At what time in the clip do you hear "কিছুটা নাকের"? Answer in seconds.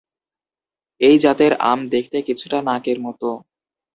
2.27-2.97